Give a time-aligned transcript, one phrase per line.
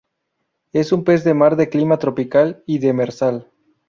[0.73, 3.51] Es un pez de mar de clima tropical y demersal.